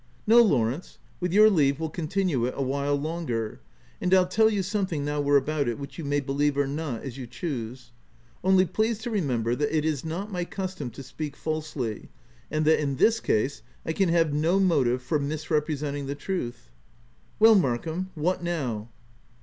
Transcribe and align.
t4 0.01 0.29
No, 0.29 0.41
Lawrence, 0.41 0.97
with 1.19 1.31
your 1.31 1.47
leave 1.47 1.79
we'll 1.79 1.91
con 1.91 2.07
tinue 2.07 2.45
it 2.47 2.53
it 2.53 2.53
a 2.57 2.63
while 2.63 2.95
longer; 2.95 3.59
and 4.01 4.11
I'll 4.15 4.25
tell 4.25 4.49
you 4.49 4.63
some 4.63 4.87
thing, 4.87 5.05
now 5.05 5.21
we're 5.21 5.37
about 5.37 5.67
it, 5.67 5.77
which 5.77 5.99
you 5.99 6.03
may 6.03 6.19
believe 6.19 6.57
or 6.57 6.65
not 6.65 7.03
as 7.03 7.19
you 7.19 7.27
choose— 7.27 7.91
only 8.43 8.65
please 8.65 8.97
to 9.03 9.11
remember 9.11 9.53
that 9.55 9.77
it 9.77 9.85
is 9.85 10.03
not 10.03 10.31
my 10.31 10.43
custom 10.43 10.89
to 10.89 11.03
speak 11.03 11.35
falsely, 11.35 12.09
and 12.49 12.65
that 12.65 12.81
in 12.81 12.95
this 12.95 13.19
case, 13.19 13.61
I 13.85 13.93
can 13.93 14.09
have 14.09 14.33
no 14.33 14.59
motive 14.59 15.03
for 15.03 15.19
mis 15.19 15.51
representing 15.51 16.07
the 16.07 16.15
truth— 16.15 16.63
f" 16.65 16.71
Well, 17.39 17.53
Markham! 17.53 18.09
what 18.15 18.41
now 18.41 18.89